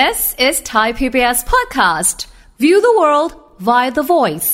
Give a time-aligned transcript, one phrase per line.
[0.00, 2.26] This is Thai PBS podcast.
[2.58, 3.32] View the world
[3.68, 4.50] via the voice.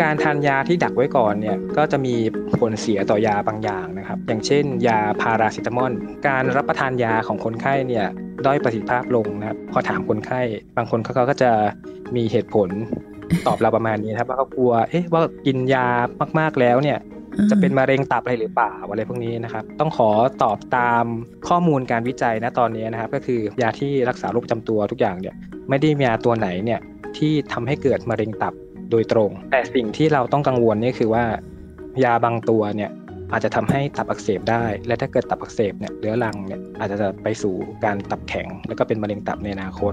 [0.00, 2.14] การทานยาที่ดักไว้ก่อนเนี่ยก็จะมี
[2.58, 5.92] ผลเสียต่อยาบางอย่างนะครับ อย่างเช่น ยาพาราซิตามอล
[6.28, 8.06] การรับประทานยาของคนไข้เนี่ย
[8.46, 10.40] ด้อยประสิทธิภาพลงนะครับพอถามคนไข้
[10.76, 11.50] บางคนเขาก็จะ
[12.16, 12.68] มีเหตุผล
[13.46, 15.86] ตอบเราประมาณนี้ครับว่าเขากลัวเอ๊ะว่ากินยา
[16.38, 16.98] มากๆแล้วเนี่ย
[17.50, 20.10] จะเป็นมะเร็งตับอะไรหรือเปล่าอะไรพวกนี้นะครับต้องขอ
[20.42, 21.04] ตอบตาม
[21.48, 25.34] ข้อมูลการวิจัยนะตอนนี้นะครับ ก็คือยาที่รักษาโรคประจำตัวทุกอย่างเนี่ย
[25.68, 26.80] ไม่ได้มียาตัวไหนเนี่ย
[27.18, 28.54] ที่ทำให้เกิดมะเร็งตับ
[28.90, 31.24] โดยตรง แต่สิ่งที่เราต้องกังวลนี่คือว่า
[32.04, 32.90] ยาบางตัวเนี่ย
[33.32, 39.92] อาจจะทำให้ตับอักเสบได้ และถ้าเกิดตับอักเสบเนี่ยเรื้อรังเนี่ยอาจจะไปสู่การตับแข็ง แล้วก็เป็นมะเร็งตับในอนาคต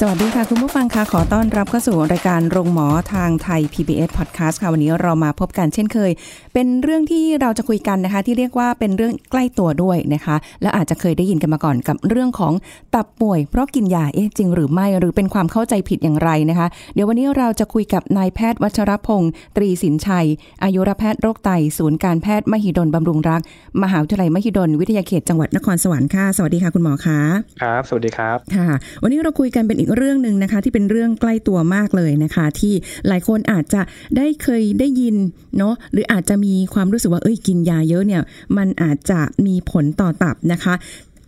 [0.00, 6.12] สวัสดีค่ะ คุณผู้ฟังค่ะขอต้อนรับเข้าสู่รายการโรงหมอทางไทย PBS Podcast ค่ะ วันนี้เรามาพบกันเช่นเคย
[6.54, 12.52] เป็นเรื่องที่เราจะคุยกันนะคะ ที่เรียกว่าเป็นเรื่องใกล้ตัวด้วยนะคะ และอาจจะเคยได้ยินกันมาก่อนกับเรื่องของ
[12.94, 20.26] ตับป่วย เพราะกินยาเอ๊ะจริงหรือไม่หรือเป็นความเข้าใจผิดอย่างไรนะคะ เดี๋ยววันนี้เราจะคุยกับนายแพทย์วัชรพงศ์ตรีสินชัย
[20.62, 23.40] อายุรแพทย์โรคไตศูนย์การแพทย์มหิดลบำรุงรัก
[23.82, 27.20] มหาวิทยาลัยมหิดลวิทยาเขตจังหวัดนครสวรรค์ค่ะสวัสดีค่ะคุณหมอคะ
[27.62, 28.68] ครับ สวัสดีครับค่ะ
[29.02, 32.74] วันนี้เราคุยกันเป็นอีกเรื่องหนึ่งนะคะที่เป็นเรื่องใกล้ตัวมากเลยนะคะ ที่
[33.08, 33.80] หลายคนอาจจะ
[34.16, 35.16] ได้เคยได้ยิน
[35.58, 38.22] เนาะหรืออาจจะมีความรู้สึกว่าเอ้ยกินยาเยอะเนี่ย
[38.56, 40.74] มันอาจจะมีผลต่อตับนะคะ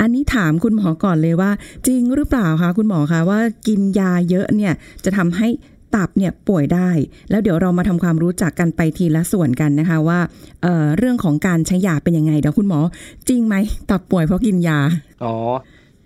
[0.01, 1.51] อันนี้ถามคุณหมอก่อนเลยว่า
[1.87, 4.73] จริงหรือเปล่าคะคุณหมอคะว่ากินยาเยอะเนี่ย
[5.05, 5.49] จะทำให้
[5.95, 6.91] ตับเนี่ยป่วยได้
[7.31, 10.19] แล้วเดี๋ยวเรามาทำความรู้จักกันไปทีละส่วนกันนะคะว่า
[10.63, 12.81] เเรื่องของการใช้ยาเป็นยังไงเดี๋ยวคุณหมอ
[13.29, 13.55] จริงไหม
[13.91, 14.79] ตับป่วยเพราะกินยา
[15.25, 15.35] อ๋อ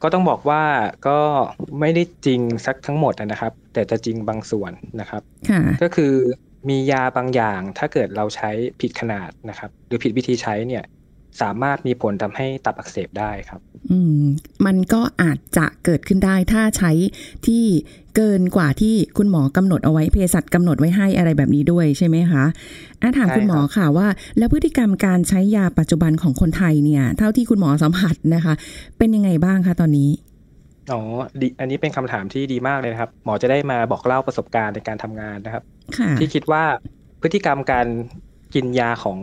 [0.04, 0.62] ก็ต้องบอกว่า
[1.08, 1.18] ก็
[1.80, 6.12] ไม่ได้จริงสักทั้งหมดนะครับ แต่จะจริงบางส่วนนะครับค่ะก็คือ
[6.68, 10.84] มียาบางอย่างถ้าเกิดเราใช้ผิดขนาดนะครับ หรือผิดวิธีใช้เนี่ย
[11.42, 13.60] สามารถมีผลทำให้ตับอักเสบได้ครับ
[13.90, 14.22] อืม
[14.66, 16.92] มันก็อาจจะเกิดขึ้นได้ถ้าใช้
[17.46, 17.64] ที่
[18.16, 22.44] เกินกว่าที่คุณหมอกำหนดเอาไว้เภสัชกำหนดไว้ให้อะไรแบบนี้ด้วยใช่ไหมคะ
[23.00, 28.54] อะถามใช่คุณหมอครับค่ะว่า แล้วพฤติกรรมการใช้ยาปัจจุบันของคนไทยเนี่ย เท่าที่คุณหมอสัมผัสนะคะ
[28.98, 30.10] เป็นยังไงบ้างคะตอนนี้
[30.92, 31.00] อ๋อ
[31.40, 35.64] ดีอันนี้เป็นคำถามที่ดีมากเลยนะครับ หมอจะได้มาบอกเล่าประสบการณ์ในการทำงานนะครับ
[35.98, 36.64] ค่ะที่คิดว่า
[37.22, 37.86] พฤติกรรมการ
[38.54, 39.18] กินยาของ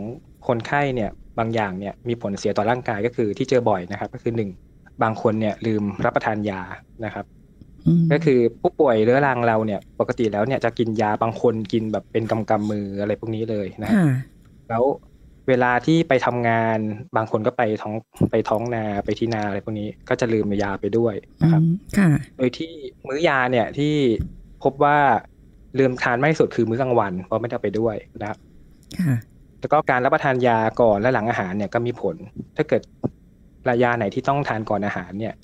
[0.46, 4.50] คนไข้เนี่ย บางอย่างเนี่ยมีผลเสียต่อร่างกายก็คือที่เจอบ่อยนะครับ ก็คือหนึ่ง
[5.02, 6.60] บางคนเนี่ยลืมรับประทานยา
[7.04, 7.24] นะครับ
[7.86, 14.08] อืมก็คือผู้ป่วยเรื้อรังเราเนี่ย ปกติแล้วเนี่ยจะกินยาบางคนกินแบบเป็นกำกำมืออะไรพวกนี้เลยนะครับค่ะ
[14.70, 14.84] แล้ว
[15.48, 16.78] เวลาที่ไปทำงาน
[17.16, 17.94] บางคนก็ไปท้อง
[18.30, 21.64] ไปท้องนาไปที่นาอะไรพวกนี้ก็จะลืมยาไปด้วยอืนะครับม
[21.98, 22.72] ค่ะโดยที่
[23.06, 23.94] มื้อยาเนี่ยที่
[24.62, 24.98] พบว่า
[25.78, 28.38] ลืมทานมากที่สุดคือมื้อกลางวันเพราะไม่ได้เอาไปด้วยนะครับ
[29.00, 29.14] ค่ะ
[29.62, 32.16] แล้วก็การรับประทานยาก่อนและหลังอาหารเนี่ยก็มีผล
[32.56, 32.82] ถ้าเกิด
[33.68, 35.34] ระยาไหนที่ต้องทานก่อนอาหารเนี่ย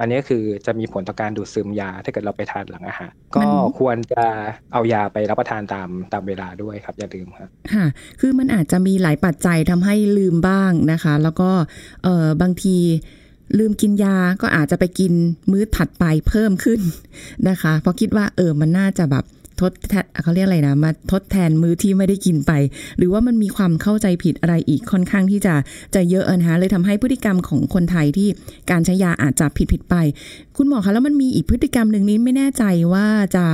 [0.00, 3.40] อันนี้คือจะมีผลต่อการดูดซึมยา ถ้าเกิดเราไปทานหลังอาหาร ก็
[3.78, 4.24] ควรจะ
[4.72, 7.86] เอายาไปรับประทานตามตามเวลาด้วยครับอย่าลืมครับค่ะ
[8.20, 11.50] คือมันอาจจะมีหลายปัจจัยทำให้ลืมบ้างนะคะ แล้วก็
[12.04, 12.76] เออบางที
[13.58, 15.12] ลืมกินยาก็อาจจะไปกิน
[15.50, 16.80] มื้อถัดไปเพิ่มขึ้น
[17.48, 19.24] นะคะ เพราะคิดว่าเออมันน่าจะแบบ
[19.62, 22.52] ทดแทนเขาเรียกอะไรนะมาทดแทนมื้อที่ไม่ได้กินไป
[22.98, 25.54] หรือว่ามันมีความเข้าใจผิดอะไรอีกค่อนข้างที่จะ
[25.94, 28.28] จะเยอะนะคะเลยทำให้พฤติกรรมของคนไทยที่
[28.70, 29.94] การใช้ยาอาจจะผิดผิดไป
[30.56, 33.44] คุณหมอคะแล้วมันมีอีกพฤติกรรมหนึ่งนี้ไม่แน่ใจว่าจะ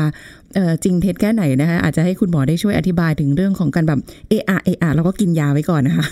[0.84, 6.06] จริงเท็จแค่ไหนนะคะอาจจะให้คุณหมอได้ช่วยอธิบายถึงเรื่องของการแบบเออะเออะแล้วก็กินยาไว้ก่อนนะคะ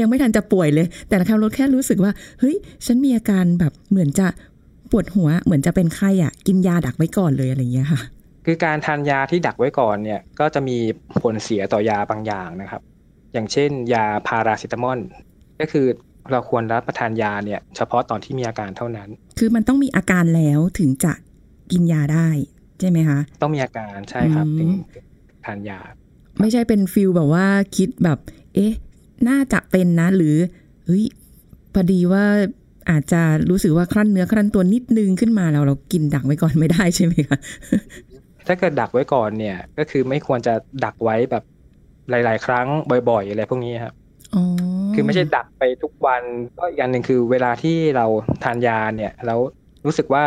[0.00, 4.26] ยังไม่ทันจะป่วยเลย แต่ละครั้งรถแค่รู้สึกว่าเฮ้ยฉันมีอาการแบบเหมือนจะ
[4.90, 8.00] ปวดหัวเหมือนจะเป็นไข้อะกินยาดักไว้ก่อนเลยอะไรอย่างเงี้ยค่ะ
[8.46, 10.76] คือการทานยาที่ดักไว้ก่อนเนี่ยก็จะมี
[11.22, 12.82] ผลเสียต่อยาบางอย่างนะครับ
[13.32, 15.00] อย่างเช่น ยาพาราซิตามอล
[15.60, 15.86] ก็คือ
[16.30, 19.08] เราควรรับประทานยาเนี่ยเฉพาะตอนที่มีอาการเท่านั้น
[19.38, 21.12] คือมันต้องมีอาการแล้วถึงจะ
[21.70, 22.28] กินยาได้
[22.80, 24.70] ใช่ไหมคะ ต้องมีอาการใช่ครับอืมถึง
[25.44, 25.78] ทานยา
[26.40, 27.46] ไม่ใช่เป็นฟิลแบบว่า
[27.76, 28.18] คิดแบบ
[28.54, 28.72] เอ๊ะ
[29.28, 30.36] น่าจะเป็นนะ หรือ
[30.84, 31.04] เฮ้ย
[31.74, 32.24] พอดีว่า
[32.90, 37.38] อาจจะรู้สึกว่าครั่นเนื้อครั่นตัวนิดนึงขึ้นมาแล้วเรากินดักไว้ก่อนไม่ได้ใช่ไหมคะ
[38.50, 40.54] ถ้าเกิดดักไว้ก่อนเนี่ย ก็คือไม่ควรจะ
[40.84, 41.44] ดักไว้แบบ
[42.10, 42.66] หลาย ๆ ครั้ง
[43.10, 43.94] บ่อย ๆ อะไรพวกนี้ครับ
[44.34, 44.42] อ๋อ
[44.94, 46.22] คือไม่ใช่ดักไปทุกวัน
[46.58, 48.06] ก็อีกอย่างหนึ่งคือเวลาที่เรา
[48.44, 49.38] ทานยาเนี่ยแล้ว
[49.86, 50.24] รู้สึกว่า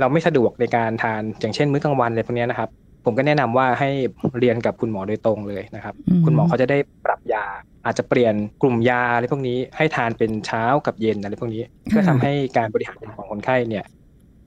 [0.00, 2.68] เราไม่สะดวกในการทานอย่างเช่น มื้อกลางวันอะไรพวกเนี้ยนะครับ
[3.04, 3.90] ผมก็แนะนำว่าให้
[4.38, 5.94] เรียนกับคุณหมอโดยตรงเลยนะครับ
[6.24, 7.44] คุณหมอเขาจะได้ปรับยา
[7.84, 13.84] อาจจะเปลี่ยนกลุ่มยาอะไรพวกนี้ให้ทานเป็นเช้ากับเย็นอะไรพวกนี้เพื่อทำให้การบริหารยาของคนไข้เนี่ย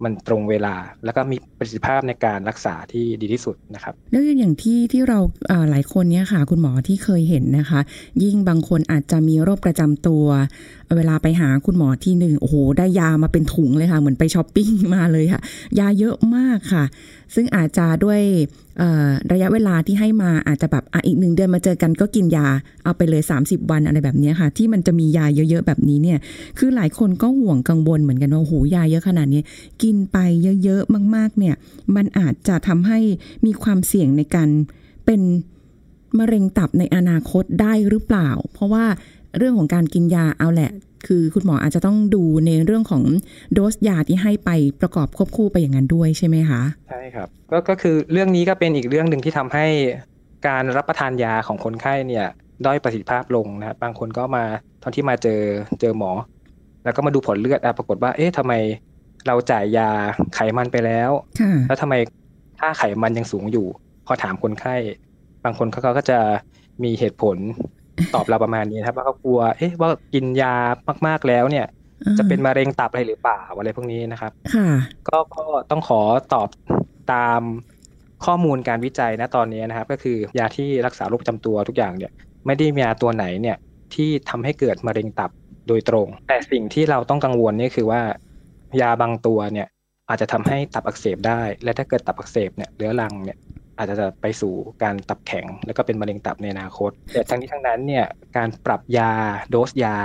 [0.03, 0.75] มันตรงเวลา
[1.05, 5.19] แล้วก็มีประสิทธิภาพในการรักษาที่ดีที่สุดนะครับแล้วอย่างที่ที่เรา
[5.69, 7.79] หลายคนเนี่ยค่ะ คุณหมอที่เคยเห็นนะคะ
[8.23, 10.25] ยิ่งบางคนอาจจะมีโรคประจำตัว
[10.97, 15.41] เวลาไปหาคุณหมอที่หนึ่งโอ้โห ได้ยามาเป็นถุงเลยค่ะ เหมือนไปช้อปปิ้งมาเลยค่ะ
[15.79, 16.83] ยาเยอะมากค่ะ
[17.35, 18.21] ซึ่งอาจจะด้วย
[19.31, 22.47] ระยะเวลาที่ให้มาอาจจะแบบออีกหนึ่งเดือนมาเจอกันก็กินยา
[22.83, 26.19] เอาไปเลย 30 วันอะไรแบบนี้ค่ะ ที่มันจะมียาเยอะๆแบบนี้เนี่ย
[26.57, 29.41] คือหลายคนก็ห่วงกังวลเหมือนกันว่าโหยาเยอะขนาดนี้
[29.83, 30.17] กินไป
[30.63, 31.55] เยอะๆมาก ๆ เนี่ย
[31.95, 32.99] มันอาจจะทำให้
[33.45, 34.49] มีความเสี่ยงในการ
[35.05, 35.21] เป็น
[36.19, 38.85] มะเร็งตับในอนาคตได้หรือเปล่า เพราะว่า
[39.37, 40.71] เรื่องของการกินยาเอาแหละ
[41.07, 43.03] คือคุณหมออาจจะต้องดูในเรื่องของ
[43.53, 44.49] โดสยาที่ให้ไป
[44.81, 49.65] ประกอบควบคู่ไปอย่างนั้นด้วยใช่ไหมคะใช่ครับก็ก็คือเรื่องนี้ก็เป็นอีกเรื่องหนึ่งที่ทำให้
[50.47, 52.27] การรับประทานยาของคนไข้เนี่ย
[52.65, 54.43] ด้อยประสิทธิภาพลงนะครับบางคนก็มา
[54.83, 55.41] ตอนที่มาเจอ
[55.81, 56.11] เจอหมอ
[56.83, 58.53] แล้วก็มาดูผลเลือดปรากฏว่า เอ๊ะทำไม
[59.27, 59.89] เราจ่ายยา
[60.35, 61.11] ไขมันไปแล้ว
[61.67, 61.95] แล้วทำไม
[62.59, 63.67] ถ้าไขมันยังสูงอยู่
[64.05, 64.75] พอถามคนไข้
[65.43, 66.19] บางคนเขาก็จะ
[66.83, 67.37] มีเหตุผล
[68.15, 70.55] ตอบเราประมาณนี้ครับว่าเขากลัว เอ๊ะว่ากินยา
[71.07, 71.65] มากๆแล้วเนี่ย
[72.17, 74.31] จะเป็นมะเร็งตับอะไรหรือเปล่าอะไรพวกนี้นะครับ
[75.07, 76.01] ก็ก็ต้องขอ
[76.33, 76.49] ตอบ
[77.13, 77.41] ตาม
[78.25, 82.11] ข้อมูลการวิจัยนะตอนนี้นะครับ ก็คือยาที่รักษาโรคประจำตัวทุกอย่างเนี่ย
[82.45, 83.57] ไม่ได้มียาตัวไหนเนี่ย
[83.93, 85.31] ที่ทำให้เกิดมะเร็งตับ
[85.67, 88.01] โดยตรง แต่สิ่งที่เราต้องกังวลนี่คือว่า
[88.81, 89.67] ยาบางตัวเนี่ย
[90.09, 93.37] อาจจะทำให้ตับอักเสบได้ และถ้าเกิดตับอักเสบเนี่ยเรื้อรังเนี่ย
[93.81, 98.05] อาจจะไปสู่การตับแข็ง แล้วก็เป็นมะเร็งตับในอนาคต แต่ทั้งนี้ทั้งนั้นเนี่ย
[98.37, 99.11] การปรับยา
[99.49, 99.97] โดสยา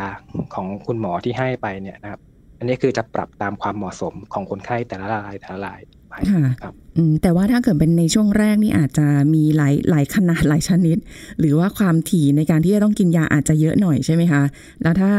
[0.54, 2.20] ของคุณหมอที่ให้ไปเนี่ยนะครับ
[2.58, 6.14] อันนี้คือจะปรับตามความเหมาะสมของคนไข้แต่ละรายแต่ละรายไป
[6.62, 6.74] ครับ
[7.22, 10.96] แต่ว่าถ้าเกิดเป็นในช่วงแรกนี่อาจจะมีหลายหลายขนาดหลายชนิด
[11.38, 14.42] หรือว่าความถี่ในการที่จะต้องกินยาอาจจะเยอะหน่อยใช่ไหมคะ
[14.82, 15.12] แล้วถ้า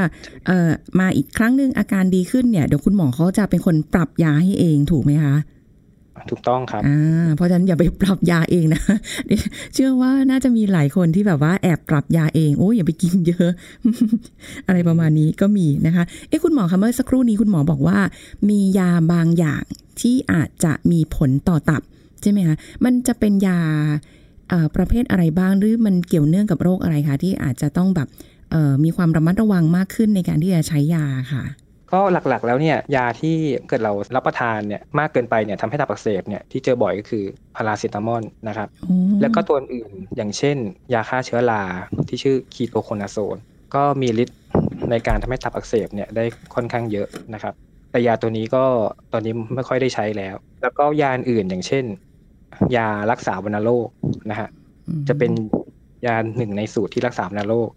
[0.47, 0.69] เอ่อ
[0.99, 5.35] มาอีกครั้งหนึ่งอาการดีขึ้นเนี่ยเดี๋ยวคุณหมอเขาจะเป็นคนปรับยาให้เองถูกไหมคะ
[6.29, 8.81] ถูกต้องครับอ่าเพราะฉะนั้นอย่าไปปรับยาเองนะ
[9.73, 13.49] เชื่อว่าน่าจะมีหลายคนที่แบบว่าแอบปรับยาเองโอ้ยอย่าไปกินเยอะ
[14.67, 17.97] อะไรประมาณนี้ก็มีนะคะ เอ้คุณหมอคะเมื่อสักครู่นี้คุณหมอบอกว่า
[18.49, 19.63] มียาบางอย่าง
[20.01, 21.81] ที่อาจจะมีผลต่อตับ
[22.21, 22.55] ใช่ไหมคะ
[22.85, 23.59] มันจะเป็นยา
[24.75, 28.07] ประเภทอะไรบ้างหรือมันเกี่ยวเนื่องกับโรคอะไรคะที่อาจจะต้องแบบ
[28.83, 31.43] มีความระมัดระวังมากขึ้นในการที่จะใช้ยาค่ะ
[31.91, 33.35] ก็หลักๆแล้วเนี่ยยาที่
[33.67, 37.23] เกิดเรารับประทานเนี่ยมากเกินไปเนี่ยทำให้ตับอักเสบเนี่ยที่เจอบ่อยก็คือ
[37.55, 38.69] พาราเซตามอลนะครับ
[39.21, 40.57] แล้วก็ตัวอื่นอย่างเช่น
[40.93, 41.61] ยาฆ่าเชื้อรา
[42.07, 43.37] ที่ชื่อคีโตโคนาโซน
[43.75, 44.39] ก็มีฤทธิ์
[44.89, 46.23] ในการทำให้ตับอักเสบเนี่ยได้
[46.55, 47.53] ค่อนข้างเยอะนะครับ
[47.91, 48.63] แต่ยาตัวนี้ก็
[49.13, 51.85] ตอนนี้ไม่ค่อยได้ใช้แล้ว แล้วก็ยาอื่นอย่างเช่น
[52.75, 53.87] ยารักษาวัณโรค
[54.29, 54.49] นะฮะ
[55.07, 55.31] จะเป็น
[56.05, 57.69] ยาหนึ่งในสูตรที่รักษาวัณโรค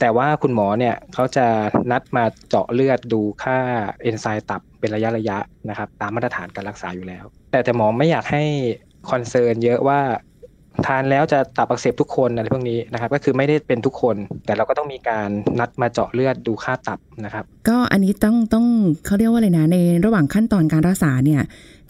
[0.00, 1.46] แต่ว่าคุณหมอเนี่ยเขาจะ
[1.90, 3.58] นัดมาเจาะเลือดดูค่า
[4.02, 5.38] เอนไซม์ตับเป็นระยะระยะ
[5.68, 8.44] นะครับ ตามมาตรฐานการรักษาอยู่แล้ว แต่แต่หมอไม่อยากให้
[9.10, 10.00] คอนเซิร์นเยอะว่า
[10.86, 15.28] ทานแล้วจะตับอักเสบทุกคนอะไรพวกนี้นะครับ ก็คือไม่ได้เป็นทุกคน แต่เราก็ต้องมีการ
[15.60, 18.66] นัดมาเจาะเลือดดูค่าตับนะครับ ก็อันนี้ต้องต้อง
[19.06, 21.42] เขาเรียกว่าอะไรนะในระหว่างขั้นตอนการรักษาเนี่ย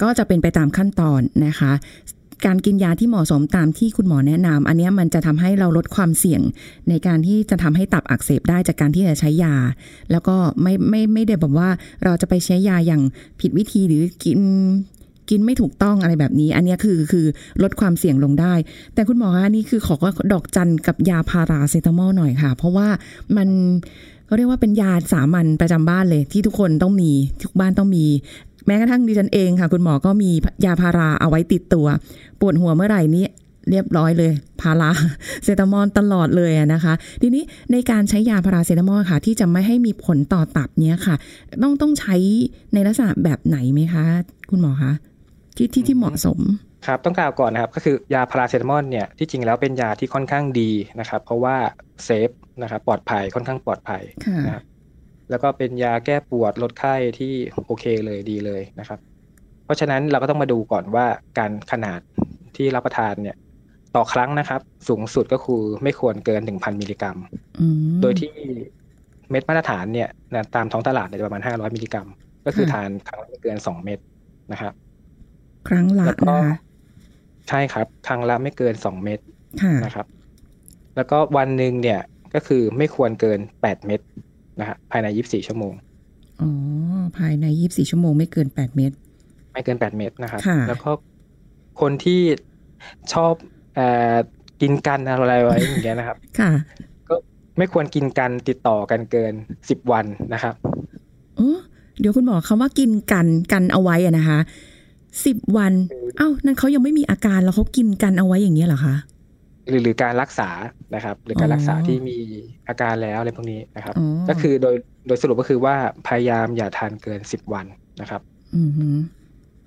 [0.02, 1.72] ก็จะเป็นไปตามขั้นตอนนะคะ
[2.46, 6.42] การกินยาที่เหมาะสมตามที่คุณหมอแนะนำอันนี้มันจะทำให้เราลดความเสี่ยง
[6.88, 9.54] ในการที่จะทำให้ตับอักเสบได้จากการที่จะใช้ยา
[10.10, 11.68] แล้วก็ไม่ไม่ไม่ได้แบบว่า
[12.04, 13.02] เราจะไปใช้ยาอย่าง
[13.40, 14.40] ผิดวิธีหรือกิน
[15.30, 17.26] กินไม่ถูกต้องอะไรแบบนี้ อันนี้คือคือ
[17.62, 18.54] ลดความเสี่ยงลงได้
[18.94, 19.94] แต่คุณหมอคะนี่คือขอ
[20.32, 22.88] ดอกจันกับยาพาราเซตามอลหน่อยค่ะ เพราะว่า
[23.36, 23.48] มัน
[24.26, 27.10] เขาเรียกว่าเป็นยาสามัญประจำบ้านเลย ที่ทุกคนต้องมี
[27.42, 28.04] ทุกบ้านต้องมี
[28.66, 30.30] แม้กระทั่งดิฉันเองค่ะ คุณหมอก็มี
[30.64, 31.86] ยาพาราเอาไว้ติดตัว
[32.40, 33.26] ปวดหัวเมื่อไหร่นี้
[33.70, 34.90] เรียบร้อยเลย พารา
[35.44, 37.42] เซตามอลตลอดเลยนะคะ ทีนี้
[37.72, 41.14] ในการใช้ยาพาราเซตามอลค่ะ ที่จะไม่ให้มีผลต่อตับเนี้ยค่ะ
[41.62, 42.16] ต้องต้องใช้
[42.74, 44.04] ในลักษณะแบบไหนไหมคะ
[44.50, 44.92] คุณหมอคะ
[45.56, 46.38] ที่ที่ที่เหมาะสม
[46.86, 51.56] ครับต้องกล่าวก่อนนะครับก็คือยาพาราเซตามอลเนี่ยที่จริงแล้วเป็นยาที่ค่อนข้างดีนะครับ เพราะว่า
[52.04, 52.30] เซฟ
[52.62, 54.02] นะครับปลอดภัยค่อนข้างปลอดภัย
[54.46, 54.64] นะครับ
[55.30, 57.32] แล้วก็เป็นยาแก้ปวดลดไข้ที่
[57.66, 58.98] โอเคเลยดีเลยนะครับ
[59.64, 61.06] เพราะฉะนั้นเราก็ต้องมาดูก่อนว่า
[61.38, 62.00] การขนาด
[62.56, 63.36] ที่รับประทานเนี่ย
[63.96, 67.16] ต่อครั้งนะครับ สูงสุดก็คือไม่ควรเกินหนึ่งพันมิลลิกรัม
[68.00, 68.32] โดยที่
[69.30, 70.08] เม็ดมาตรฐานเนี่ย
[70.54, 72.08] ตามท้องตลาดจะประมาณห้าร้อยมิลลิกรัม
[72.46, 73.98] ก็คือทานครั้งละไม่เกินสองเม็ด
[74.52, 74.72] นะครับ
[75.68, 76.16] ครั้งละนะ
[76.48, 76.56] คะ
[77.48, 79.20] ใช่ครับ ครั้งละไม่เกินสองเม็ด
[79.84, 80.06] นะครับ
[80.96, 82.00] แล้วก็วันหนึ่งเนี่ย
[82.34, 84.00] ก็คือไม่ควรเกินแปดเม็ด
[84.60, 85.72] นะฮะภายในยี่สี่ชั่วโมง
[86.40, 86.50] อ๋อ
[87.18, 88.96] ภายในยี่สี่ชั่วโมงไม่เกินแปดเมตร
[89.52, 90.90] ไม่เกินแปดเมตรนะครับ แล้วก็
[91.80, 92.20] คนที่
[93.12, 93.34] ชอบ
[93.78, 93.80] อ
[94.60, 96.50] กินกันอะไรไว้อย่างเงี้ยนะครับ ค่ะ
[97.08, 97.14] ก็
[97.58, 99.32] ไม่ควรกินกันติดต่อกันเกิน
[99.68, 100.54] สิบวันนะครับ
[101.38, 101.58] อ๋อ
[102.00, 104.38] เดี๋ยวคุณหมอคำว่ากินกันกันเอาไว้อะนะคะ
[105.26, 105.72] สิบวัน
[106.16, 108.94] เอ้า นั่นเขายังไม่มีอาการแล้วเขากินกันเอาไว้อย่างเงี้ยเหรอคะ
[109.68, 110.50] หรือหรือการรักษา
[110.94, 112.18] นะครับ หรือการอ๋อรักษาที่มี
[112.68, 117.66] อาการแล้วอะไรพวกนี้นะครับอ๋อก็คือโดยโดยสรุปก็คือว่าพยายามอย่าทานเกินสิบวัน
[118.00, 118.20] นะครับ
[118.56, 118.86] อืมฮึ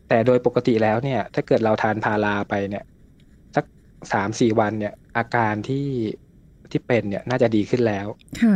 [0.10, 2.84] แต่โดยปกติแล้วเนี่ย ถ้าเกิดเราทานพาราไปเนี่ย
[3.56, 3.66] สัก
[4.14, 5.88] สามสี่วันเนี่ย อาการที่
[6.72, 8.08] ที่เป็นเนี่ยน่าจะดีขึ้นแล้ว
[8.42, 8.56] ค่ะ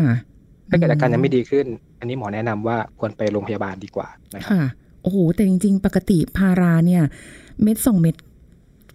[0.70, 1.66] ถ้าเกิดอาการยังไม่ดีขึ้น
[2.00, 4.64] อันนี้หมอแนะนำว่าควรไปโรงพยาบาลดีกว่านะครับค่ะ
[5.04, 7.04] โอ้โหแต่จริง ๆ ปกติพาราเนี่ย
[7.62, 8.16] เม็ดสองเม็ด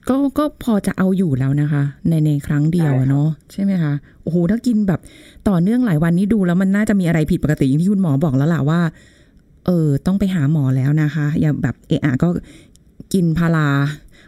[0.09, 5.01] ก็ก็พอจะเอาอยู่แล้วนะคะ ในในครั้งเดียวอะเนาะใช่ไหมคะโอ้โหถ้ากินแบบ
[5.49, 8.81] ต่อเนื่องหลายวันนี้ดูแล้วมันน่าจะมีอะไรผิดปกติอย่างที่คุณหมอบอกแล้วล่ะว่า
[9.67, 12.29] เออ ต้องไปหาหมอแล้วนะคะ อย่าแบบเอะอะก็
[13.13, 13.69] กินพารา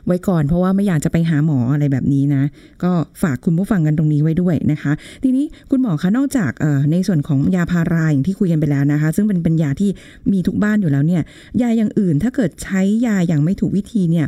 [0.09, 2.43] ไว้ก่อน เพราะว่าไม่อยากจะไปหาหมออะไรแบบนี้นะ
[2.83, 9.91] ก็ฝากคุณผู้ฟังกันตรงนี้ไว้ด้วยนะคะ ทีนี้คุณหมอคะนอกจากเอ่อในส่วนของยาพาราอย่างที่คุยกันไปแล้วนะคะ ซึ่งเป็นเป็นยาที่
[10.33, 11.23] มีทุกบ้านอยู่แล้วเนี่ย
[11.63, 14.27] ยาอย่างอื่นถ้าเกิดใช้ยาอย่างไม่ถูกวิธีเนี่ย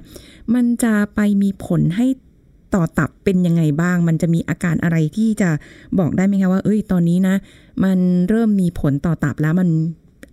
[0.55, 2.07] มันจะไปมีผลให้
[2.75, 5.51] ต่อตับเป็นยังไงบ้าง มันจะมีอาการอะไรที่จะ
[5.99, 7.35] บอกได้ไหมคะว่า เอ้ย ตอนนี้นะ
[7.85, 9.69] มันเริ่มมีผลต่อตับแล้วมัน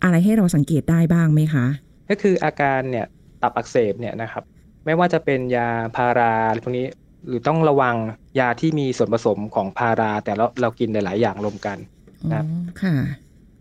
[0.04, 1.66] อะไรให้เราสังเกตได้บ้างไหมคะ
[2.10, 3.06] ก็คืออาการเนี่ย
[3.42, 4.44] ตับอักเสบเนี่ยนะครับ
[4.88, 6.88] ไม่ว่าจะเป็นยาพาราอะไรพวกนี้
[7.28, 7.96] หรือต้องระวัง
[8.40, 11.78] ยาที่มีส่วนผสมของพารา แต่เราเรากินหลาย ๆ อย่างรวมกัน
[12.24, 12.46] อ๋อครับ
[12.82, 12.94] ค่ะ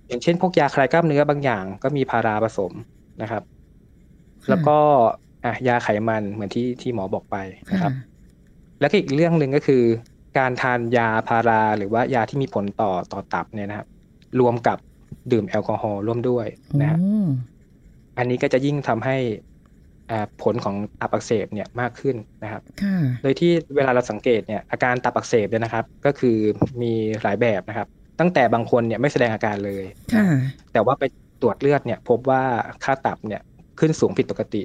[0.08, 2.72] อย่างเช่น พวกยาคลายกล้ามเนื้อบางอย่างก็มีพาราผสม
[3.22, 3.42] นะครับ
[4.48, 4.78] แล้วก็
[5.44, 7.36] อะยาไขมันเหมือนที่ที่หมอบอกไป
[7.72, 7.92] นะครับ
[8.80, 9.82] แล้วก็อีกเรื่องหนึ่งก็คือ
[10.38, 13.88] การทานยาพาราหรือว่ายาที่มีผลต่อต่อตับเนี่ยนะครับ
[14.40, 14.78] รวมกับ
[15.32, 17.20] ดื่มแอลกอฮอล์ร่วมด้วยค่ะนะฮะโอ้
[18.18, 19.55] อันนี้ก็จะยิ่งทำให้อ่า
[20.42, 26.36] ผลของตับอักเสบเนี่ยมากขึ้นนะครับค่ะโดยที่เวลาเราสังเกตเนี่ยอาการตับอักเสบเนี่ยนะครับ ก็คือ
[26.82, 27.88] มีหลายแบบนะครับ
[28.20, 29.84] ตั้งแต่บางคนเนี่ยไม่แสดงอาการเลย
[30.14, 30.24] ค่ะ
[30.72, 31.04] แต่ว่าไป
[31.42, 32.42] ตรวจเลือดเนี่ยพบว่า
[32.84, 33.42] ค่าตับเนี่ย
[33.78, 34.62] ขึ้นสูงผิดปกติ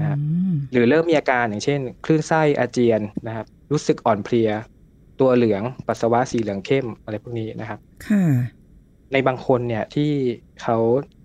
[0.00, 4.50] นะครับอืมหรือเริ่มมีอาการอย่างเช่น คลื่นไส้อาเจียนนะครับ รู้สึกอ่อนเพลีย
[5.20, 8.24] ตัวเหลืองปัสสาวะสีเหลืองเข้มอะไรพวกนี้นะครับค่ะ
[9.12, 10.10] ในบางคนเนี่ยที่
[10.62, 10.76] เขา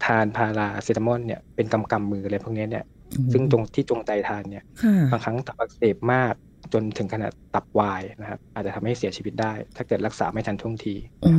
[0.05, 2.94] ทานพาราเซตามอลเนี่ยเป็นกำกำมืออะไรพวกนี้เนี่ยโอ้โห
[3.33, 6.33] ซึ่งจงที่จงใจทานเนี่ยค่ะบางครั้งตับอักเสบมาก
[6.73, 11.33] จนถึงขนาดตับวายนะครับ อาจจะทำให้เสียชีวิตได้ ถ้าเกิดรักษาไม่ทันท่วงทีโอ้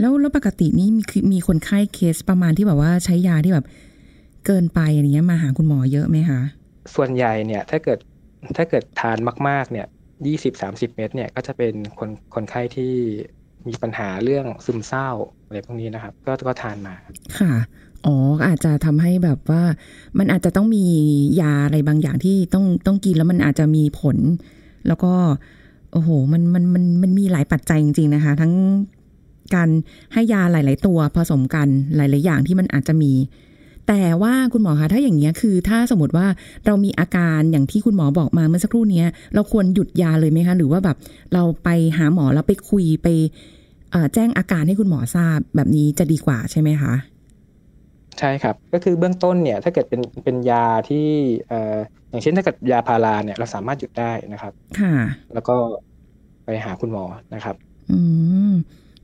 [0.00, 3.66] แล้วแล้วปกตินี้มีคือมีคนไข้เคสประมาณที่แบบว่าใช้ยาที่แบบ
[4.46, 6.40] เกินไปอะไรเงี้ยมาหาคุณหมอเยอะไหมคะ
[6.94, 7.98] ส่วนใหญ่เนี่ยถ้าเกิด
[8.56, 9.18] ถ้าเกิดทาน
[9.48, 9.86] มาก ๆ เนี่ย
[10.26, 12.92] ยี่สิบสามสิบเม็ดเนี่ยก็จะเป็นคนคนไข้ที่
[13.68, 15.08] มีปัญหาเรื่องซึมเศร้า
[15.44, 16.94] อะไรพวกนี้นะครับ ก็ก็ทานมา
[17.38, 17.52] ค่ะ
[18.06, 18.14] อ๋อ
[18.46, 19.62] อาจจะทำให้แบบว่า
[20.18, 20.84] มันอาจจะต้องมี
[21.40, 24.16] ยาอะไรบางอย่างที่ต้องต้องกินแล้วมันอาจจะมีผล
[24.86, 25.12] แล้วก็
[25.92, 28.52] โอ้โห มันมันมันมันมีหลายปัจจัยจริงๆนะคะ ทั้ง
[29.54, 29.68] การ
[30.12, 33.12] ให้ยาหลาย ๆ ตัวผสมกันหลาย ๆ อย่างที่มันอาจจะมี
[33.88, 36.26] แต่ว่าคุณหมอคะถ้าอย่างเงี้ยคือ ถ้าสมมติว่า
[36.66, 40.96] เรามีอาการอย่างที่คุณหมอบอกมาเมื่อสักครู่เนี้ยเราควรหยุดยาเลยไหมคะ หรือว่าแบบ
[41.34, 43.08] เราไปหาหมอแล้วไปคุยไป
[44.14, 46.92] แจ้งอาการให้คุณหมอทราบแบบนี้จะดีกว่าใช่ไหมคะ
[48.18, 51.06] ใช่ครับ ก็คือเบื้องต้นเนี่ยถ้าเกิดเป็นเป็นยาที่
[51.48, 51.76] เอ่อ
[52.10, 54.94] อย่างเช่นถ้าเกิดยาพาราเนี่ยเราสามารถหยุดได้นะครับค่ะ
[55.34, 55.54] แล้วก็
[56.44, 57.04] ไปหาคุณหมอ
[57.34, 57.56] นะครับ
[57.90, 57.98] อื
[58.50, 58.52] ม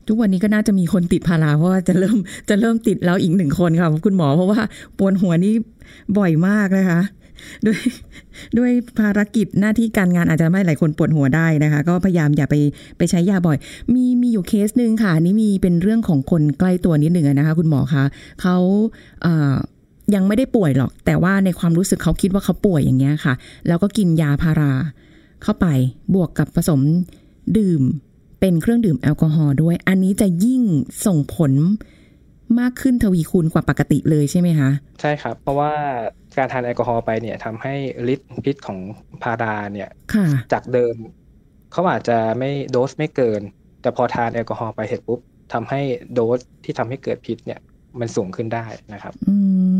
[0.07, 2.17] ทุกวันนี้ก็น่าจะมีคนติดพาราเพราะว่าจะเริ่ม
[2.49, 4.59] จะเริ่มติดแล้วอีกหนึ่งคนค่ะคุณหมอเพราะว่า
[4.97, 5.53] ปวดหัวนี่
[6.17, 7.01] บ่อยมากนะคะ
[7.65, 7.79] ด้วย
[8.57, 12.55] ด้วยภารกิจหน้าที่การงานอาจจะไม่หลายคนปวดหัวได้นะคะ ก็พยายามอย่าไป
[12.97, 13.57] ไปใช้ยาบ่อย
[13.93, 18.03] มีมีอยู่เคสหนึ่งค่ะอันนี่มีเป็นเรื่องของคนใกล้ตัวนิดหนึ่งนะคะ คุณหมอคะ
[18.41, 18.57] เขา
[19.21, 23.33] เยังไม่ได้ป่วยหรอก แต่ว่าในความรู้สึกเขาคิดว่าเขาป่วยอย่างเงี้ยค่ะ
[23.67, 24.73] แล้วก็กินยาพารา
[25.43, 25.67] เข้าไป
[26.13, 26.81] บวกกับผสม
[27.57, 27.81] ดื่ม
[28.39, 30.61] เป็นเครื่องดื่มแอลกอฮอล์ด้วย อันนี้จะยิ่ง
[31.05, 31.51] ส่งผล
[32.59, 34.69] มากขึ้นทวีคูณกว่าปกติเลยใช่ไหมคะ
[35.01, 35.73] ใช่ครับ เพราะว่า
[36.37, 37.75] การทานแอลกอฮอล์ไปเนี่ยทำให้
[38.13, 38.79] ฤทธิ์พิษของ
[39.23, 40.95] พาราเนี่ยค่ะจากเดิม
[41.71, 43.41] เขาอาจจะไม่โดสไม่เกิน
[43.81, 45.19] แต่พอทานแอลกอฮอล์ไปเสร็จปุ๊บ
[45.53, 45.81] ทำให้
[46.13, 47.59] โดสที่ทำให้เกิดพิษเนี่ย
[47.99, 49.35] มันสูงขึ้นได้นะครับ อื
[49.75, 49.77] ม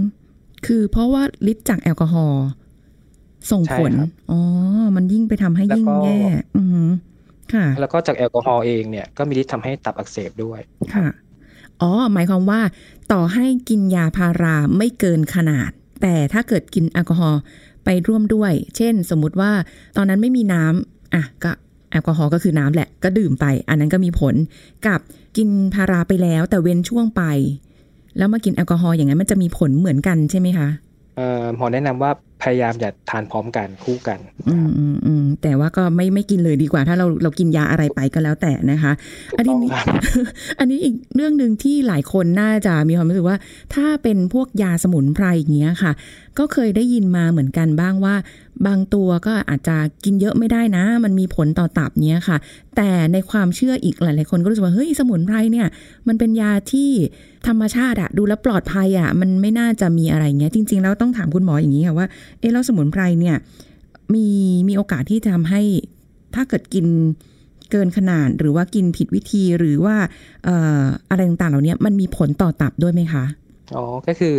[0.66, 2.46] คือเพราะว่าฤทธิ์จากแอลกอฮอล์
[3.52, 4.40] ส่งผลใช่ครับอ๋อ
[4.96, 6.20] มันยิ่งไปทำให้ยิ่งแล้วก็แย่
[6.58, 6.88] อืม
[7.54, 10.60] ค่ะ แล้วก็จากแอลกอฮอล์เองเนี่ยก็มีฤทธิ์ทำให้ตับอักเสบด้วย
[10.94, 11.08] ค่ะ
[11.82, 12.62] อ๋อ หมายความว่า
[13.12, 15.70] ต่อให้กินยาพาราไม่เกินขนาด
[16.02, 17.42] แต่ถ้าเกิดกินแอลกอฮอล์
[17.86, 19.52] ไปร่วมด้วย เช่น สมมุติว่า
[19.98, 21.52] ตอนนั้นไม่มีน้ำอะก็
[21.92, 24.36] แอลกอฮอล์ก็คือน้ำแหละก็ดื่มไป อันนั้นก็มีผล
[24.88, 25.00] กับ
[25.38, 27.24] กินพาราไปแล้ว แต่เว้นช่วงไป
[28.18, 30.68] แล้วมากินแอลกอฮอล์อย่างนั้นมันจะมีผลเหมือนกันใช่ไหมคะ
[31.16, 34.20] เอ่อหมอแนะนำว่า พยายามอย่าทานพร้อมกันคู่กัน
[34.50, 38.92] อืมอืมอืมแต่ว่าก็ไม่ไม่กินเลยดีกว่า ถ้าเราเรากินยาอะไรไปก็แล้วแต่นะคะ
[39.38, 39.56] อันนี้
[40.60, 43.38] อันนี้อีกเรื่องหนึ่งที่หลายคนน่าจะมีความรู้สึกว่า
[43.76, 45.92] ถ้าเป็นพวกยาสมุนไพรอย่างเงี้ยค่ะ
[46.40, 48.16] ก็เคยได้ยินมาเหมือนกันบ้างว่า
[48.68, 52.38] บางตัวก็อาจจะกินเยอะไม่ได้นะ มันมีผลต่อตับเนี้ยค่ะ
[52.76, 55.68] แต่ในความเชื่ออีกหลาย ๆ คนก็รู้สึกว่าเฮ้ยสมุนไพรเนี่ย
[56.08, 56.90] มันเป็นยาที่
[57.48, 62.08] ธรรมชาติอะดูแลวปลอดภัยอะมันไม่น่าจะมีอะไรเงี้ย จริง ๆ แล้วต้องถามคุณหมออย่างนี้ค่ะว่า
[62.40, 63.38] เออแล้วสมุนไพรเนี่ย
[64.14, 64.28] มี
[64.68, 65.62] มีโอกาสที่จะทำให้
[66.36, 66.86] ถ้าเกิดกิน
[67.72, 69.96] เกินขนาดหรือว่ากินผิดวิธีหรือว่า
[70.44, 73.24] เอ่ออะไรต่างๆเหล่านี้มันมีผลต่อตับด้วยไหมคะ
[73.76, 74.36] อ๋อก็คือ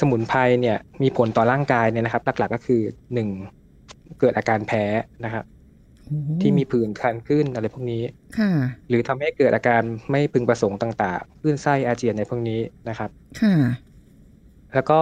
[0.00, 2.80] สมุนไพรเนี่ยมีผลต่อร่างกายเนี่ยนะครับ หลักๆก็คือ
[3.14, 3.28] หนึ่ง
[4.20, 4.84] เกิดอาการแพ้
[5.24, 5.44] นะครับ
[6.40, 8.02] ที่มีผื่นคันขึ้นอะไรพวกนี้
[8.38, 8.52] ค่ะ
[8.88, 13.54] หรือทำให้เกิดอาการไม่พึงประสงค์ต่างๆคลื่นไส้อาเจียนในพวกนี้นะครับ ค่ะ
[14.74, 15.00] แล้วก็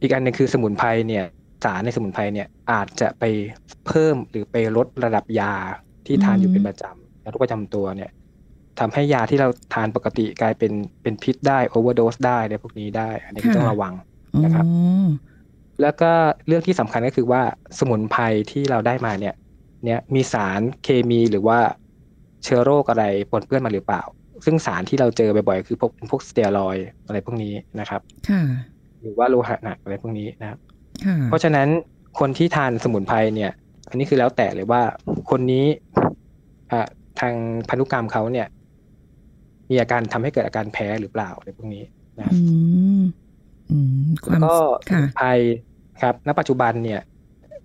[0.00, 1.24] อีกอันหนึงคือสมุนไพรเนี่ย
[1.64, 3.24] สารในสมุนไพรเนี่ยอาจจะไป
[3.86, 5.52] เพิ่มหรือไปลดระดับยา
[6.06, 8.10] ที่ทานอยู่เป็นประจำยาโรคประจำตัวเนี่ย
[8.80, 10.72] ทำให้ยาที่เราทานปกติกลายเป็น
[11.02, 13.94] เป็นพิษได้โอเวอร์โดสได้ในพวกนี้ได้ อันนี้ก็ต้องระวัง
[14.44, 14.72] นะครับอ๋
[15.06, 15.08] อ
[15.82, 16.12] แล้วก็
[16.46, 17.42] เรื่องที่สำคัญก็คือว่า
[17.78, 19.34] สมุนไพรที่เราได้มาเนี่ย
[19.84, 21.58] เนี่ยมีสารเคมีหรือว่า
[22.44, 24.02] เชื้อโรคอะไรปนเปื้อนมาหรือเปล่า
[24.44, 28.42] ซึ่งสารที่เราเจอบ่อยๆ คือพวกพวกสเตียรอยด์อะไรพวกนี้นะครับค่ะ
[29.02, 30.58] หรือว่าโลหะหนักอะไรพวกนี้นะครับ
[31.04, 31.68] ค่ะเพราะฉะนั้น
[32.18, 33.52] คนที่ทานสมุนไพรเนี่ย
[33.88, 34.82] อันนี้คือแล้วแต่เลยว่า
[35.30, 35.64] คนนี้
[36.70, 36.86] อ่า
[37.20, 37.34] ทาง
[37.68, 38.46] พันธุกรรมเขาเนี่ย
[39.70, 41.84] มีอาการทำให้เกิดอาการแพ้หรือเปล่าอะไรพวกนี้
[42.18, 42.38] นะครับอื
[43.00, 43.02] ม
[43.70, 44.54] อืมคแล้ววามก็
[44.86, 45.26] สค่ะมุนไพร
[46.02, 47.00] ครับ ณ ปัจจุบันเนี่ย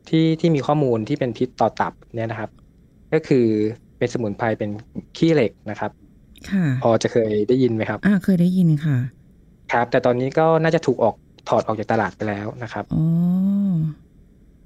[0.10, 2.50] ที่ที่มีข้อมูลที่เป็นพิษต่อตับเนี่ยนะครับ
[3.14, 3.46] ก็คือ
[3.98, 4.70] เป็นสมุนไพรเป็น
[5.18, 5.92] ขี้เหล็กนะครับ
[6.50, 8.98] ค่ะพอจะเคยได้ยินไหมครับ อ่าเคยได้ยินค่ะ
[9.72, 11.16] ครับ แต่ตอนนี้ก็น่าจะถูกออก
[11.50, 13.04] ถอดออกจากตลาดไปแล้วนะครับอ๋อ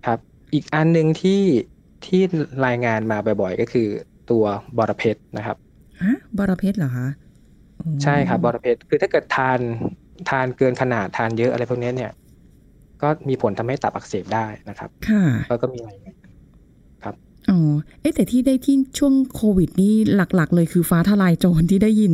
[0.05, 0.19] ครับ
[0.53, 1.41] อีกอันหนึ่งที่
[2.05, 2.21] ที่
[2.65, 3.87] รายงานมาบ่อยๆ ก็คือ
[4.31, 4.43] ตัว
[4.77, 5.57] บอระเพ็ดนะครับ
[6.01, 7.07] ฮะบอระเพ็ดเหรอคะ
[7.79, 9.59] อ๋อใช่ครับบอระเพ็ดคือถ้าเกิดทาน
[10.29, 12.11] ทานเกินขนาดทานเยอะอะไรพวกนี้เนี่ย
[13.01, 16.15] ก็มีผลทำให้ตับอักเสบได้นะครับ ค่ะแล้วก็มีรายงาน
[17.51, 22.13] อ๋อเอ๊ะแต่ที่ได้ที่ช่วงโควิดนี่หลัก ๆ เลยคือฟ้าทลายโจรที่ได้ยิน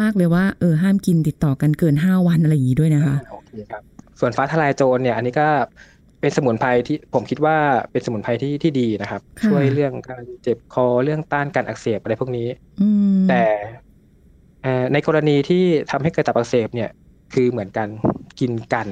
[0.00, 3.82] มาก ๆ เลยว่าเออห้ามกินติดต่อกันเกินห้าวันอะไรอย่างนี้ด้วยนะคะโอเคครับ
[4.20, 5.48] ส่วนฟ้าทลายโจรเนี่ย อันนี้ก็
[6.20, 7.56] เป็นสมุนไพรที่ผมคิดว่า
[7.90, 12.48] เป็นสมุนไพรที่ที่ดีนะครับค่ะช่วยเรื่องการเจ็บคอเรื่องต้านการอักเสบอะไรพวกนี้
[12.80, 13.44] อืมแต่
[14.62, 16.90] เอ่อในกรณีที่ทำให้เกิดตับอักเสบเนี่ย
[17.34, 17.88] คือเหมือนกัน
[18.40, 18.88] กินกัน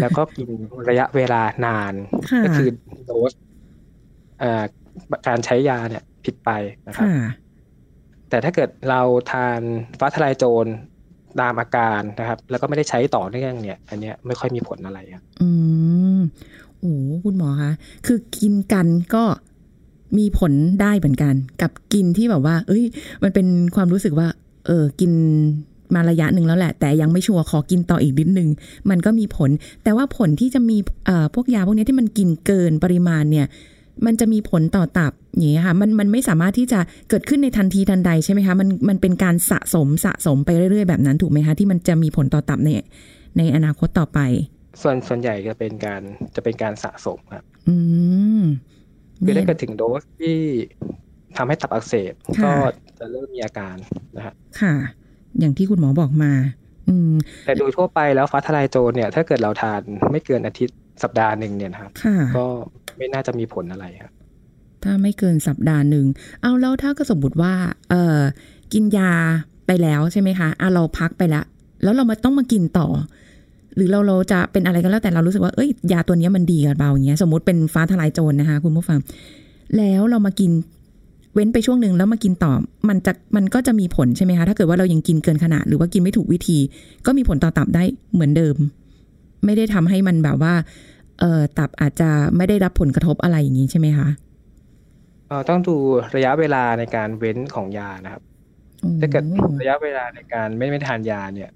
[0.00, 0.48] แล้วก็กิน
[0.88, 1.94] ระยะเวลานาน
[2.30, 2.68] ค่ะก็คือ
[3.06, 3.32] โดส
[4.40, 4.62] เอ่อ
[5.26, 6.50] การใช้ยาเนี่ยผิดไป
[6.88, 7.28] นะครับค่ะ
[8.30, 9.60] แต่ถ้าเกิดเราทาน
[9.98, 10.66] ฟ้าทลายโจร
[11.40, 15.48] ตามอาการนะครับ แล้วก็ไม่ได้ใช้ต่อเนื่องเนี่ย อันเนี้ยไม่ค่อยมีผลอะไรครับอื
[16.18, 16.20] ม
[16.80, 17.72] โอ้คุณหมอคะ
[18.06, 19.24] คือกินกันก็
[20.18, 22.84] มีผลได้เหมือนกัน กับกินที่แบบว่า เอ้ย
[23.22, 24.28] มันเป็นความรู้สึกว่า
[24.66, 25.12] เออกิน
[25.94, 28.48] มาระยะหนึ่งแล้วแหละ แต่ยังไม่ชัวร์ขอกินต่ออีกนิดนึง
[28.90, 29.50] มันก็มีผล
[29.84, 33.46] แต่ว่าผลที่จะมีเอ่อพวกยาพวกนี้ที่มันกินเกินปริมาณเนี่ย
[34.06, 42.70] มันจะมีผลต่อตับอย่างเงี้ยค่ะมันมันไม่สามารถที่จะเกิดขึ้นในทันทีทันใดใช่ไหมคะมันมันเป็นการสะสมสะสมไปเรื่อยๆแบบนั้นถูกไหมคะที่มันจะมีผลต่อตับใน
[43.38, 44.18] ในอนาคตต่อไป
[44.82, 46.02] ส่วนส่วนใหญ่จะเป็นการ
[46.34, 47.76] จะเป็นการสะสมครับ อื
[48.40, 48.42] ม
[49.24, 50.36] คือถ้านี่ยเกิดถึงโดสที่
[51.36, 53.76] ทำให้ตับอักเสบค่ะก็จะเริ่มมีอาการ
[54.16, 54.74] นะฮะค่ะ
[55.38, 56.32] อย่างที่คุณหมอบอกมา
[56.88, 57.12] อืม
[57.44, 59.80] แต่โดยทั่วไปแล้วฟ้าทลายโจรเนี่ย ถ้าเกิดเราทาน
[60.12, 62.46] ไม่เกินอาทิตย์สัปดาห์หนึ่งเนี่ยนะครับค่ะก็
[63.00, 64.12] ไม่น่าจะมีผลอะไรครับ
[64.84, 66.06] ถ้าไม่เกินสัปดาห์หนึ่ง
[66.42, 67.52] เอาแล้วถ้าก็สมมติว่า
[67.90, 68.18] เออ
[68.72, 69.12] กินยา
[69.66, 71.44] ไปแล้วใช่ไหมคะอะเราพักไปแล้ว
[71.82, 72.88] แล้วเรามาต้องมากินต่อ
[73.76, 78.98] หรือเราเราจะเป็นอะไรก็แล้วแต่เรารู้สึกว่า เอ้ย ยาตัวนี้มันดีกับเราอย่างเงี้ย สมมติเป็นฟ้าทลายโจรนะคะ คุณผู้ฟัง
[79.76, 80.50] แล้วเรามากิน
[81.34, 82.52] เว้นไปช่วงหนึ่งแล้วมากินต่อ
[82.88, 86.58] มันจะ มันก็จะมีผลใช่ไหมคะ ถ้าเกิดว่าเรายังกินเกินขนาด หรือว่ากินไม่ถูกวิธี
[87.06, 88.56] ก็มีผลต่อตับได้เหมือนเดิม
[89.44, 90.54] ไม่ได้ทำให้มันแบบว่า
[91.20, 94.08] เออตับอาจจะไม่ได้รับผลกระทบอะไรอย่างนี้ใช่ไหมคะ
[95.28, 95.76] เอ่อต้องดู
[96.16, 98.22] ระยะเวลาในการเว้นของยานะครับ
[99.00, 99.24] ถ้าเกิด
[99.60, 101.50] ระยะเวลาในการไม่ไม่ทานยาเนี่ย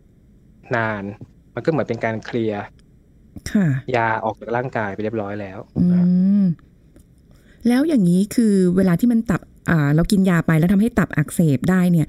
[0.76, 1.02] นาน
[1.54, 2.62] มันก็เหมือนเป็นการเคลียร์
[3.52, 6.08] ค่ะยาออกจากร่างกายไปเรียบร้อยแล้วอืนะครับ
[6.42, 6.44] ม
[7.68, 12.06] แล้วอย่างนี้คือเวลาที่มันตับอ่าเรากินยาไปแล้วทำให้ตับอักเสบได้เนี่ย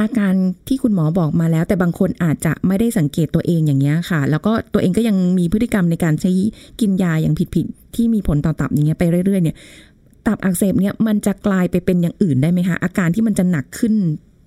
[0.00, 0.34] อาการ
[0.68, 6.30] ที่คุณหมอบอกมาแล้ว แต่บางคนอาจจะไม่ได้สังเกตตัวเองอย่างเงี้ยค่ะ แล้วก็ตัวเองก็ยังมีพฤติกรรมในการใช้
[6.80, 9.56] กินยาอย่างผิดๆที่มีผลต่อตับอย่างเงี้ยไปเรื่อยๆเนี่ย
[10.26, 13.94] ตับอักเสบเนี่ยมันจะกลายไปเป็นอย่างอื่นได้ไหมคะอาการที่มันจะหนักขึ้น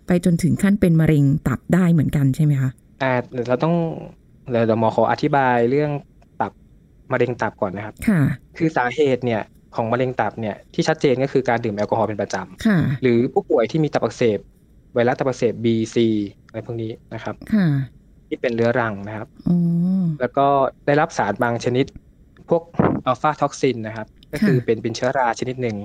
[0.08, 2.70] ไปจนถึงขั้นเป็นมะเร็งตับได้เหมือนกันใช่ไหมคะ
[3.02, 3.12] อ่า
[3.48, 3.76] เราต้อง
[4.50, 5.92] เดี๋ยวเดี๋ยวหมอขออธิบายเรื่อง
[6.42, 6.52] ตับ
[7.12, 8.22] มะเร็งตับก่อนนะครับ ค่ะ
[8.58, 9.42] คือสาเหตุเนี่ย
[9.76, 12.36] ของมะเร็งตับเนี่ยที่ชัดเจนก็คือการดื่มแอลกอฮอล์เป็นประจ
[12.66, 14.39] ค่ะำหรือผู้ป่วยที่มีตับอักเสบ
[14.94, 15.98] ไวรัสตับอักเสบ B C
[16.48, 17.68] อะไรพวกนี้นะครับค่ะ
[18.28, 19.58] ที่เป็นเรื้อรังนะครับอ๋อ
[20.20, 20.48] แล้วก็
[20.86, 21.86] ได้รับสารบางชนิด
[22.50, 22.64] พวก
[23.06, 25.78] อัลฟาท็อกซินนะครับ ก็คือค่ะเป็นเป็นเชื้อราชนิดหนึ่ง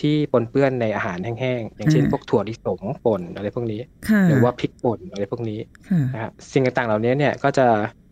[0.00, 7.66] ที่ปนเปื้อนในอาหารแห้งๆ อย่างเช่นอ่าพวกถั่วลิสงป่นอะไรพวกนี้ค่ะหรือว่าพริกป่นอะไรพวกนี้ค่ะนะครับสิ่งต่างๆเหล่านี้เนี่ยก็จะ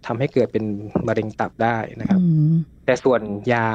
[0.06, 0.64] ทำให้เกิดเป็น
[1.08, 2.54] มะเร็งตับได้นะครับอืม
[2.86, 3.20] แต่ส่วน
[3.52, 3.66] ยา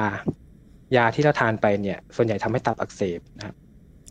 [0.95, 3.55] ยาที่เราทานไปเนี่ย ส่วนใหญ่ทำให้ตับอักเสบนะครับ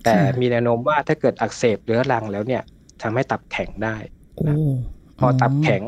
[0.04, 2.62] แต่มีแนวโน้มว่าถ้าเกิดอักเสบเรื้อรังแล้วเนี่ย
[3.02, 3.96] ทำให้ตับแข็งได้
[4.36, 4.44] โอ้
[5.18, 5.82] พอตับแข็ง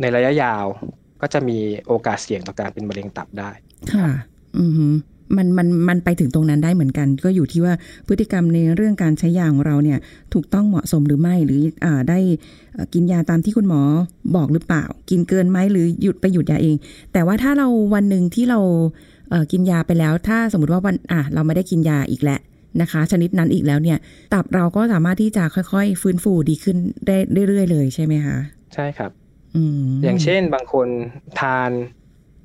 [0.00, 0.64] ในระยะยาว
[1.20, 3.50] ก็จะมีโอกาสเสี่ยงต่อการเป็นมะเร็งตับได้
[3.92, 4.08] ค่ะ
[4.58, 4.94] อือหือ
[5.36, 7.74] มันมันมันไปถึงตรงนั้นได้เหมือนกัน ก็อยู่ที่ว่า
[8.06, 9.98] พฤติกรรมในเรื่องการใช้ยาของเราเนี่ย
[10.34, 12.18] ถูกต้องเหมาะสมหรือไม่หรืออ่าได้
[12.74, 13.82] เอ่อกินยาตามที่คุณหมอ
[14.36, 16.76] บอกหรือเปล่า กินเกินไหมหรือหยุดไปหยุดยาเอง
[17.12, 18.60] แต่ว่าถ้าเราวันหนึ่งที่เรา
[19.30, 22.40] เอ่อกินยาไปแล้ว ถ้าสมมติว่าวันอะเราไม่ได้กินยาอีกแล้ว
[22.80, 23.98] นะคะ ชนิดนั้นอีกแล้วเนี่ย
[24.34, 27.16] ตับเราก็สามารถที่จะค่อย ๆ ฟื้นฟูดีขึ้นได้
[27.48, 28.36] เรื่อยๆเลยใช่ไหมคะ
[28.74, 29.10] ใช่ครับ
[29.54, 30.88] อืมอย่างเช่นบางคน
[31.40, 31.70] ทาน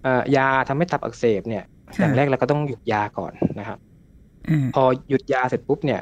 [0.03, 1.63] เอ่อยาทำให้ตับอักเสบเนี่ย
[1.95, 3.79] ค่ะอย่างแรกเราก็ต้องหยุดยาก่อนนะครับ
[4.49, 6.01] อ่าพอหยุดยาเสร็จปุ๊บเนี่ย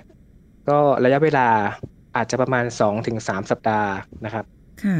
[0.70, 1.48] ก็ระยะเวลา
[2.16, 3.92] อาจจะประมาณ2-3ถึง3สัปดาห์
[4.26, 4.46] นะครับ
[4.84, 4.98] ค่ะ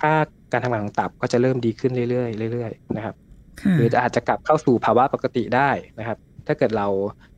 [0.00, 0.12] ค่า
[0.52, 3.14] การทำงานของตับก็จะเริ่มดีขึ้นเรื่อยๆเรื่อยๆนะครับ
[3.60, 7.29] ค่ะหรืออาจจะกลับเข้าสู่ภาวะปกติได้นะครับ ถ้าเกิดเราเอ่อ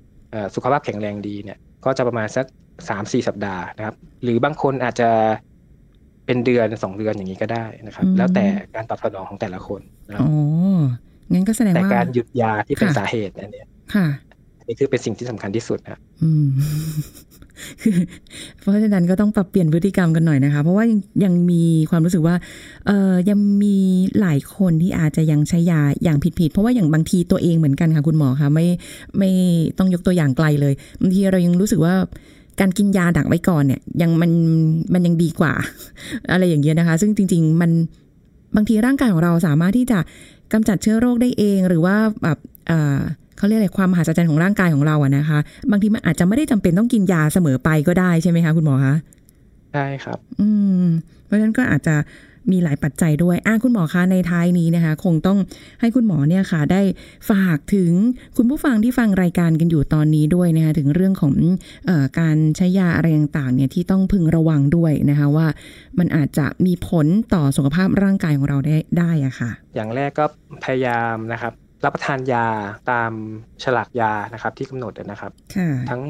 [0.54, 2.46] สุขภาพแข็งแรงดีเนี่ยก็จะประมาณสัก
[2.88, 5.10] สามสี่สัปดาห์นะครับ หรือบางคนอาจจะ
[6.26, 10.34] เป็นเดือนสองเดือนอย่างนี้ก็ได้นะครับ แล้วแต่การตอบสนองของแต่ละคนนะครับอ๋
[10.78, 10.80] อ
[11.32, 14.06] งั้นก็แสดงแต่ว่าการหยุดยาที่เป็นค่ะสาเหตุอันเนี้ยค่ะ
[14.58, 15.98] อันนี่คือเป็นสิ่งที่สำคัญที่สุดนะ
[17.82, 17.96] คือ
[18.60, 20.84] เพราะฉะนั้นก็ต้องปรับเปลี่ยนพฤติกรรมกันหน่อยนะคะ เพราะว่า
[21.24, 22.36] ยังมีความรู้สึกว่า
[22.86, 23.76] เออยังมี
[24.20, 28.66] หลายคนที่อาจจะยังใช้ยาอย่างผิดๆเพราะว่าอย่างบางทีตัวเองเหมือนกันค่ะคุณหมอคะไม่
[29.18, 29.30] ไม่
[29.78, 31.94] ต้องยกตัวอย่างไกลเลยบางทีเรายังรู้สึกว่า
[32.60, 34.32] การกินยาดักไว้ก่อนเนี่ย ยังมัน
[34.94, 35.52] มันยังดีกว่า
[36.30, 37.70] อะไรอย่างเงี้ยนะคะ ซึ่งจริง ๆ มัน
[38.56, 39.98] บางทีร่างกายของเราสามารถที่จะ
[40.52, 42.38] กำจัดเชื้อโรคได้เองหรือว่าแบบ
[42.70, 43.00] อ่อ
[43.42, 45.38] เขาเรียกอะไรความมหัศจรรย์ของร่างกายของเราอะนะคะ
[45.70, 48.94] บางทีมันอาจจะไม่ได้จำเป็นต้องกินยาเสมอไปก็ได้ใช่ไหมคะคุณหมอคะ
[49.72, 50.48] ใช่ครับ อื
[50.82, 50.84] ม
[51.24, 51.96] เพราะฉะนั้นก็อาจจะ
[52.52, 55.38] มีหลายปัจจัยด้วยอะคุณหมอคะในท้ายนี้นะคะ คงต้อง
[55.80, 56.82] ให้คุณหมอเนี่ยค่ะ ได้
[57.30, 57.90] ฝากถึง
[58.36, 61.34] คุณผู้ฟังที่ฟังรายการกันอยู่ตอนนี้ด้วยนะคะถึงเรื่องของ
[61.86, 65.46] เออการใช้ยาอะไรต่างๆเนี่ยที่ต้องพึงระวังด้วยนะคะ ว่า
[65.98, 70.24] มันอาจจะมีผลต่อสุขภาพร่างกายของเราได้ได้อะค่ะ อย่างแรกก็
[70.64, 71.52] พยายามนะครับ
[71.84, 72.46] รับประทานยา
[72.90, 73.12] ตาม
[73.64, 76.02] ฉลากยานะครับที่กำหนดนะครับค่ะทั้ง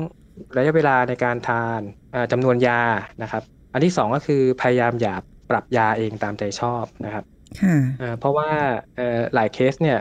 [0.56, 1.80] ระยะเวลาในการทาน
[2.12, 2.80] เอ่อจำนวนยา
[3.22, 5.14] นะครับ อันที่สองก็คือพยายามอย่า
[5.50, 7.24] ปรับยาเองตามใจชอบนะครับ
[7.60, 8.50] ค่ะเอ่อเพราะว่า
[8.96, 9.98] เอ่อหลายเคสเนี่ย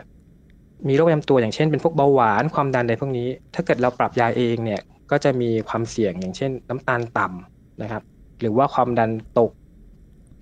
[0.88, 4.80] มีโรคประจำตัวอย่างเช่นเป็นพวกเบาหวานความดันอะไรพวกนี้ ถ้าเกิดเราปรับยาเองเนี่ย
[5.10, 8.02] ก็จะมีความเสี่ยงอย่างเช่น น้ำตาลต่ำนะครับ
[8.40, 9.52] หรือว่าความดันตก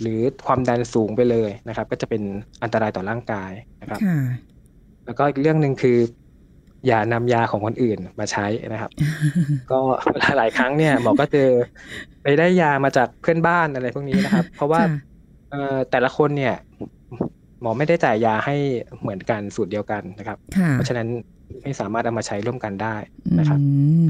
[0.00, 2.22] หรือความดันสูงไปเลยนะครับ ก็จะเป็น
[2.62, 4.18] อันตรายต่อร่างกายนะครับค่ะ
[5.06, 5.98] แล้วก็อีกเรื่องหนึ่งคือ
[6.86, 8.90] อย่านำยาของคนอื่นมาใช้นะครับ
[9.70, 9.78] ก็
[10.36, 11.50] หลายๆครั้งเนี่ยหมอก็เจอ
[12.22, 14.98] ไปได้ยามาจากเพื่อนบ้านอะไรพวกนี้นะครับ เพราะว่าค่ะ
[15.50, 16.54] เอ่อแต่ละคนเนี่ย
[17.60, 18.56] หมอไม่ได้จ่ายยาให้
[19.00, 21.08] เหมือนกันสูตรเดียวกันนะครับค่ะเพราะฉะนั้น
[21.62, 22.96] ไม่สามารถเอามาใช้ร่วมกันได้
[23.38, 23.64] นะครับอื
[24.02, 24.04] ม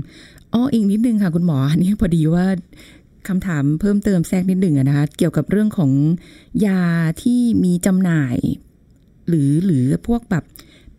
[0.52, 2.44] อ๋ออีกนิดนึงค่ะ คุณหมออันนี้พอดีว่า
[3.28, 5.90] คำถามเพิ่มเติมแทรกนิดหนึ่งอะนะคะเกี่ยวกับเรื่องของ
[6.66, 6.82] ยา
[7.22, 8.36] ที่มีจำหน่าย
[9.28, 10.44] หรือหรือพวกแบบ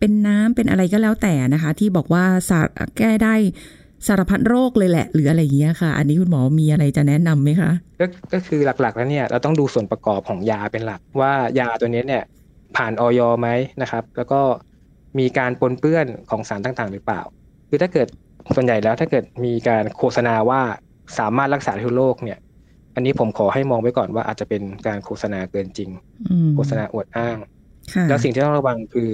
[0.04, 2.66] เป็นน้ำเป็นอะไรก็แล้วแต่นะคะ ที่บอกว่าสาร
[2.98, 3.34] แก้ได้
[4.06, 12.22] สารพัดโรคเลยแหละ หรืออะไรอย่างเงี้ยค่ะ อันนี้คุณหมอมีอะไรจะแนะนำไหมคะก็ก็คือหลักๆแล้วเนี่ยเราต้องดูส่วนประกอบของยาเป็นหลัก ว่ายาตัวนี้เนี่ย
[12.76, 13.48] ผ่านออยไหม
[13.82, 14.40] นะครับ แล้วก็
[15.18, 17.20] มีการปนเปื้อนของสารต่างๆ หรือเปล่า
[17.68, 18.08] คือถ้าเกิด
[18.54, 20.60] ส่วนใหญ่แล้วถ้าเกิดมีการโฆษณาว่า
[21.18, 22.38] สามารถรักษาทุกโรคเนี่ย
[22.94, 25.90] อันนี้ผมขอให้มองไว้ก่อนว่าอาจจะเป็นการโฆษณาเกินจริง
[26.30, 27.36] อืมโฆษณาอวดอ้าง
[27.94, 29.08] ค่ะแล้วสิ่งที่ต้องระวังคือ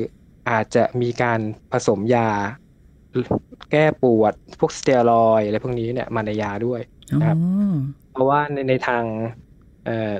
[0.50, 1.40] อาจจะมีการ
[1.72, 2.28] ผสมยา
[3.72, 6.80] แก้ปวดพวกสเตียรอยด์อะไรพวกนี้เนี่ยมาในยาด้วย
[7.12, 7.36] อ๋อครับ
[8.12, 9.02] เพราะว่าในในทาง
[9.84, 10.12] เอ่อ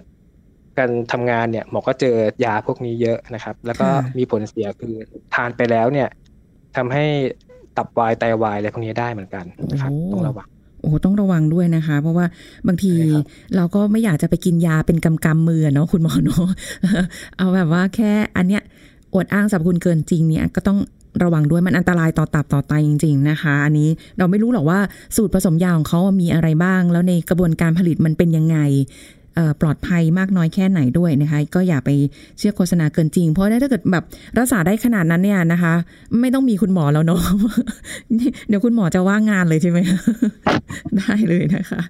[0.79, 3.89] การทำงานเนี่ยหมอก็เจอยาพวกนี้เยอะนะครับ แล้วก็
[4.19, 4.95] มีผลเสียคือ
[5.35, 6.09] ทานไปแล้วเนี่ย
[6.77, 7.05] ทำให้
[7.77, 10.49] ตับวายไตวายอะไรพวกนี้ได้เหมือนกันนะครับต้องระวัง
[10.81, 12.27] โอ้ต้องระวังด้วยนะคะ เพราะว่า
[12.67, 13.25] บางทีใช่ครับ
[13.57, 16.47] เราก็ไม่อยากจะไปกินยาเป็นกำกำมือเนาะคุณหมอเนาะ
[17.37, 18.63] เอาแบบว่าแค่อันเนี้ย
[19.15, 20.79] อวดอ้างสรรพคุณเกินจริงเนี่ยก็ต้อง
[21.23, 24.79] ระวังด้วยมันอันตรายต่อตับต่อไตจริง ๆนะคะ อันนี้เราไม่รู้หรอกว่า
[25.17, 28.59] สูตรผสมยาของเขามีอะไรบ้าง แล้วในกระบวนการผลิตมันเป็นยังไง
[29.61, 31.91] ปลอดภัยมากน้อยแค่ไหนด้วยนะคะ ก็อย่าไป
[32.39, 34.05] เชื่อโฆษณาเกินจริง เพราะถ้าเกิดแบบ
[34.39, 35.73] รักษาได้ขนาดนั้นเนี่ยนะคะ
[36.21, 37.21] ไม่ต้องมีคุณหมอแล้วเนาะ
[38.49, 39.79] เดี๋ยวคุณหมอจะว่างงานเลยใช่ไหม
[40.97, 41.83] ได้เลยนะคะ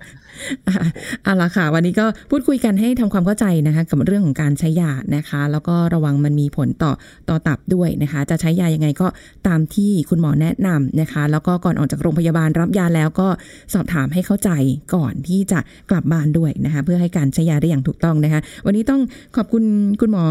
[0.68, 0.74] อะ
[1.22, 6.92] เอาละค่ะ วันนี้ก็พูดคุยกันให้ทำความเข้าใจนะคะ กับเรื่องของการใช้ยานะคะ แล้วก็ระวังมันมีผลต่อ
[7.28, 9.08] ต่อตับด้วยนะคะ จะใช้ยายังไงก็
[9.46, 13.28] ตามที่คุณหมอแนะนำนะคะ แล้วก็ก่อนออกจากโรงพยาบาลรับยาแล้วก็
[13.74, 14.50] สอบถามให้เข้าใจ
[14.94, 15.58] ก่อนที่จะ
[15.90, 19.00] กลับบ้านด้วยนะคะ เพื่อให้การช้ยาได้อย่างถูกต้องนะคะ วันนี้ต้อง
[19.36, 19.64] ขอบคุณ
[20.00, 20.24] คุณหมอ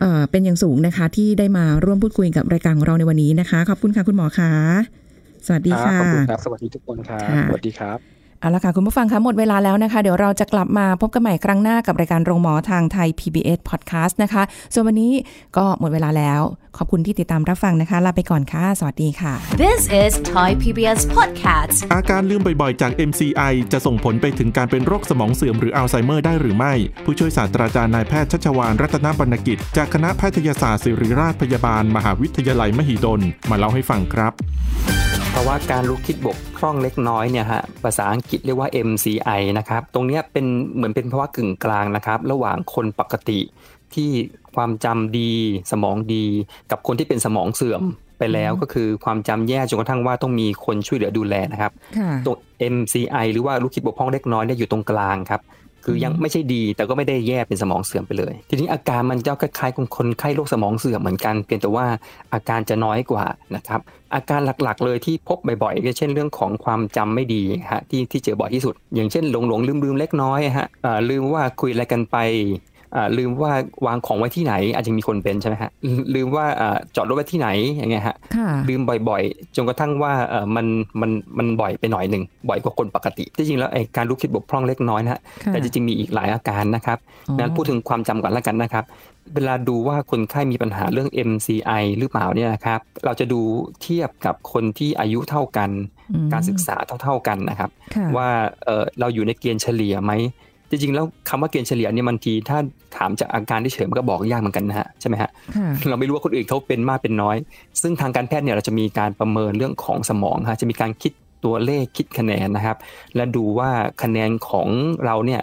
[0.00, 4.52] เอ่อเป็นอย่างสูงนะคะ ที่ได้มาร่วมพูดคุยกับรายการของเราในวันนี้นะคะ ขอบคุณค่ะคุณหมอคะ
[5.46, 15.12] สวัสดีค่ะขอบคุณครับ สวัสดีทุกคนครับค่ะสวัสดีครับ เอาละค่ะคุณผู้ฟังคะหมดเวลาแล้วนะคะ เดี๋ยวเราจะกลับมาพบกันใหม่ครั้งหน้ากับรายการโรงหมอทางไทย PBS Podcast นะคะ ส่วนวันนี้
[15.56, 16.40] ก็หมดเวลาแล้ว
[16.76, 21.76] ขอบคุณที่ติดตามรับฟังนะคะ ลาไปก่อนค่ะ สวัสดีค่ะ This is Thai PBS Podcast.
[21.94, 26.74] อาการลืมบ่อยๆ จาก MCI จะส่งผลไปถึงการเป็นโรคสมองเสื่อมหรืออัลไซเมอร์ได้หรือไม่
[27.04, 34.32] ผู้ช่วยศาสตราจารย์นายแพทย์ชัชวานรัตนบรรณกิจ จากคณะแพทยศาสตร์ศิริราชพยาบาล มหาวิทยาลัยมหิดลมาเล่าให้ฟังครับ
[35.32, 43.40] เพราะว่าการรู้คิดบกพร่องเล็กน้อยเนี่ยฮะภาษาอังกฤษเรียกว่า MCI นะครับตรงเนี้ยเป็นเหมือนเป็นภาวะกึ่งกลางนะครับ ระหว่างคนปกติ
[43.94, 44.10] ที่
[44.56, 45.32] ความจำดี
[45.72, 46.24] สมองดี
[46.70, 47.82] กับคนที่เป็นสมองเสื่อม
[48.18, 52.36] ไปแล้วก็คือความจำแย่จนกระทั่งว่าต้องมีคนช่วยเหลือดูแลนะครับค่ะตรง
[52.74, 55.40] MCI หรือว่ารู้คิดบกพร่องเล็กน้อยเนี่ยอยู่ตรงกลางครับ
[55.84, 61.86] คือยังไม่ใช่ดีแต่ก็ไม่ได้แย่เป็นสมองเสื่อมไปเลย ทีนี้อาการมันจะคล้ายๆกับคนไข้โรคสมองเสื่อมเหมือนกันเพียงแต่ว่า
[62.32, 63.24] อาการจะน้อยกว่า
[63.56, 63.80] นะครับ
[64.14, 67.42] อาการหลักๆ เลยที่พบบ่อยๆก็เช่นเรื่องของความจำไม่ดี
[67.72, 72.16] ฮะที่ที่เจอบ่อยที่สุด อย่างเช่นหลงหลงลืมลืมๆเล็กน้อยฮะอ่าลืมว่าคุยอะไรกันไป
[72.56, 72.71] อ่า
[73.18, 73.52] ลืมว่า
[73.86, 75.70] วางของไว้ที่ไหน อาจจะมีคนเป็นใช่ไหมฮะ
[76.14, 80.66] ลืมว่าอ่าจอดรถไว้ที่ไหนอย่างเงี้ยฮะค่ะลืมบ่อยๆ จนกระทั่งว่าเออมัน
[81.00, 88.84] มันมันบ่อยไปหน่อยหนึ่งบ่อยกว่าคนปกติที่จริงแล้วไอ้การรู้คิดบกพร่องเล็กน้อยนะฮะค่ะแต่จริงๆมีอีกหลายอาการนะครับอ๋องั้นพูดถึงความจำก่อนแล้วกันนะครับ
[89.34, 93.40] เวลาดูว่าคนไข้มีปัญหาเรื่อง MCI หรือเปล่าเนี่ยนะครับ เราจะดู
[93.82, 95.70] เทียบกับคนที่อายุเท่ากัน
[96.12, 98.28] อืมการศึกษาเท่าๆกันนะครับค่ะว่า
[98.64, 100.12] เออเราอยู่ในเกณฑ์เฉลี่ยไหม
[100.72, 102.58] จริงๆแล้วคำว่าเกณฑ์เฉลี่ยเนี่ยบางทีถ้า
[102.96, 107.36] ถามจากอาการที่เฉยมันก็บอกยากเหมือนกันนะฮะใช่ไหมฮะค่ะเราไม่รู้ว่าคนอื่นเขาเป็นมากเป็นน้อย
[107.82, 111.12] ซึ่งทางการแพทย์เนี่ยเราจะมีการประเมินเรื่องของสมองฮะจะมีการคิด
[111.44, 112.76] ตัวเลขคิดคะแนนนะครับ
[113.16, 113.70] และดูว่า
[114.02, 114.68] คะแนนของ
[115.04, 115.40] เราเนี่ย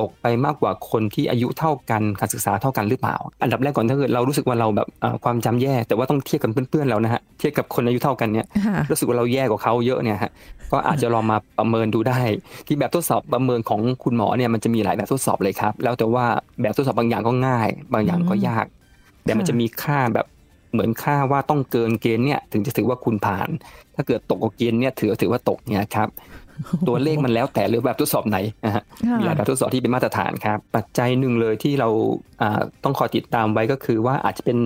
[0.00, 10.30] ตกไปมากกว่าคนที่อายุเท่ากันการศึกษาเท่ากันหรือเปล่า อันดับแรกก่อนถ้าเกิดเรารู้สึกว่าเราแบบเอ่อความจำแย่ แต่ว่าต้องเทียบกับเพื่อนๆเรานะฮะเทียบกับคนอายุเท่ากันเนี่ยค่ะรู้สึกว่าเราแย่กว่าเขาเยอะเนี่ยฮะ
[10.72, 12.20] ก็อาจจะลองมาประเมินดูได้
[12.66, 16.26] ที่แบบทดสอบประเมินของคุณหมอเนี่ยมันจะมีหลายแบบทดสอบเลยครับ แล้วแต่ว่า
[16.60, 18.66] แบบทดสอบบางอย่างก็ง่าย บางอย่างก็ยาก
[19.24, 20.26] แต่มันจะมีค่าแบบ
[20.72, 23.48] เหมือนค่าว่าต้องเกินเกณฑ์เนี่ยถึงจะถือว่าคุณผ่าน
[23.94, 26.08] ถ้าเกิดตกกว่าเกณฑ์เนี่ยถือถือว่าตกเนี่ยครับ
[26.88, 31.88] ตัวเลขมันแล้วแต่เลยแบบทดสอบไหนนะฮะค่ะมีหลายแบบทดสอบที่เป็นมาตรฐานครับ ปัจจัยหนึ่งเลยที่เรา
[32.42, 34.58] อ่าต้องคอยติดตามไว้ก็คือว่าอาจจะเป็น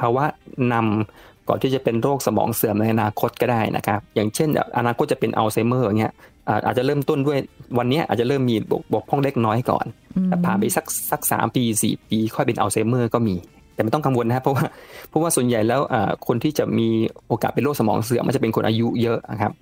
[0.00, 0.24] ภาวะ
[0.72, 6.12] นำก่อนที่จะเป็นโรคสมองเสื่อมในอนาคตก็ได้นะครับ อย่างเช่นแบบอนาคตจะเป็นอัลไซเมอร์อย่างเงี้ย
[6.48, 7.38] อ่าอาจจะเริ่มต้นด้วย
[7.78, 9.86] วันเนี้ยอาจจะเริ่มมีบกบกพร่องเล็กน้อยก่อน
[10.26, 13.36] แต่ผ่านไปสักสักสามปีสี่ปี ค่อยเป็นอัลไซเมอร์ก็มี
[13.74, 14.64] แต่ไม่ต้องกังวลนะครับเพราะว่า
[15.08, 16.88] เพราะว่าส่วนใหญ่แล้วอ่าคนที่จะมี
[17.28, 19.52] โอกาสเป็นโรคสมองเสื่อมมันจะเป็นคนอายุเยอะนะครับ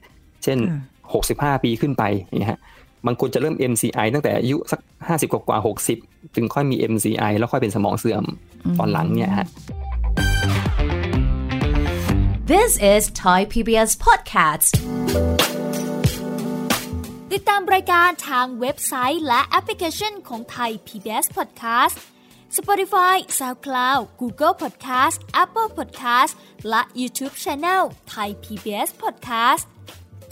[0.44, 0.78] เช่นค่ะ
[1.16, 2.60] 65 ปีขึ้นไปอย่างเงี้ยฮะ
[3.06, 5.66] บางคนจะเริ่ม MCI ตั้งแต่อายุสัก 50 กว่ากว่าๆ
[5.98, 8.24] 60 ถึงค่อยมี MCI แล้วค่อยเป็นสมองเสื่อม
[8.78, 9.46] ตอนหลังเนี่ยฮะ
[12.52, 14.72] This is Thai PBS Podcast.
[17.32, 21.96] ติดตามรายการทางเว็บไซต์และแอปพลิเคชันของไทย PBS Podcast
[22.58, 26.32] Spotify SoundCloud Google Podcast Apple Podcast
[26.68, 27.82] และ YouTube Channel
[28.14, 29.64] Thai PBS Podcast